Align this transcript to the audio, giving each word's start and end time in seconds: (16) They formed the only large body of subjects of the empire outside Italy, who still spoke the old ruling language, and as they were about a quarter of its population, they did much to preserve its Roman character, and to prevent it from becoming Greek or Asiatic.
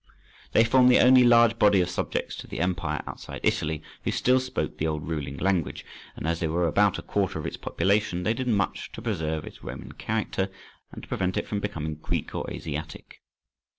(16) 0.45 0.49
They 0.53 0.63
formed 0.63 0.89
the 0.89 0.99
only 0.99 1.23
large 1.23 1.59
body 1.59 1.79
of 1.79 1.87
subjects 1.87 2.43
of 2.43 2.49
the 2.49 2.59
empire 2.59 3.03
outside 3.05 3.39
Italy, 3.43 3.83
who 4.03 4.09
still 4.09 4.39
spoke 4.39 4.79
the 4.79 4.87
old 4.87 5.07
ruling 5.07 5.37
language, 5.37 5.85
and 6.15 6.25
as 6.27 6.39
they 6.39 6.47
were 6.47 6.65
about 6.67 6.97
a 6.97 7.03
quarter 7.03 7.37
of 7.37 7.45
its 7.45 7.55
population, 7.55 8.23
they 8.23 8.33
did 8.33 8.47
much 8.47 8.91
to 8.93 9.01
preserve 9.03 9.45
its 9.45 9.63
Roman 9.63 9.91
character, 9.91 10.49
and 10.91 11.03
to 11.03 11.07
prevent 11.07 11.37
it 11.37 11.47
from 11.47 11.59
becoming 11.59 11.93
Greek 11.97 12.33
or 12.33 12.49
Asiatic. 12.49 13.21